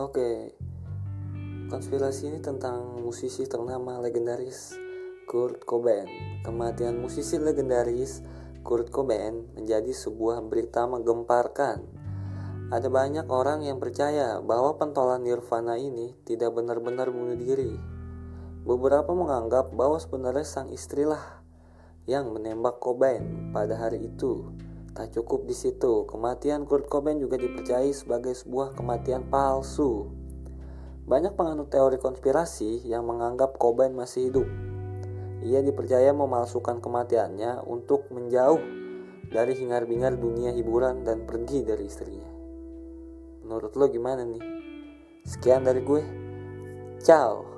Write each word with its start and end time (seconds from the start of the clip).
Oke, 0.00 0.56
konspirasi 1.68 2.32
ini 2.32 2.40
tentang 2.40 2.96
musisi 3.04 3.44
ternama 3.44 4.00
legendaris 4.00 4.72
Kurt 5.28 5.68
Cobain. 5.68 6.08
Kematian 6.40 6.96
musisi 6.96 7.36
legendaris 7.36 8.24
Kurt 8.64 8.88
Cobain 8.88 9.52
menjadi 9.52 9.92
sebuah 9.92 10.40
berita 10.48 10.88
menggemparkan. 10.88 11.84
Ada 12.72 12.88
banyak 12.88 13.28
orang 13.28 13.68
yang 13.68 13.76
percaya 13.84 14.40
bahwa 14.40 14.80
pentolan 14.80 15.28
Nirvana 15.28 15.76
ini 15.76 16.16
tidak 16.24 16.56
benar-benar 16.56 17.12
bunuh 17.12 17.36
diri. 17.36 17.76
Beberapa 18.64 19.12
menganggap 19.12 19.76
bahwa 19.76 20.00
sebenarnya 20.00 20.48
sang 20.48 20.72
istrilah 20.72 21.44
yang 22.08 22.32
menembak 22.32 22.80
Cobain 22.80 23.52
pada 23.52 23.76
hari 23.76 24.08
itu. 24.08 24.56
Tak 24.92 25.08
cukup 25.16 25.48
di 25.48 25.56
situ, 25.56 26.04
kematian 26.04 26.68
Kurt 26.68 26.84
Cobain 26.92 27.16
juga 27.16 27.40
dipercayai 27.40 27.96
sebagai 27.96 28.36
sebuah 28.36 28.76
kematian 28.76 29.24
palsu. 29.32 30.12
Banyak 31.08 31.32
penganut 31.32 31.72
teori 31.72 31.96
konspirasi 31.96 32.84
yang 32.84 33.08
menganggap 33.08 33.56
Cobain 33.56 33.96
masih 33.96 34.28
hidup. 34.28 34.48
Ia 35.42 35.64
dipercaya 35.64 36.12
memalsukan 36.12 36.84
kematiannya 36.84 37.64
untuk 37.64 38.12
menjauh 38.12 38.60
dari 39.32 39.56
hingar-bingar 39.56 40.20
dunia 40.20 40.52
hiburan 40.52 41.08
dan 41.08 41.24
pergi 41.24 41.64
dari 41.64 41.88
istrinya. 41.88 42.30
Menurut 43.42 43.72
lo 43.74 43.88
gimana 43.88 44.28
nih? 44.28 44.44
Sekian 45.24 45.64
dari 45.64 45.80
gue. 45.80 46.02
Ciao. 47.00 47.51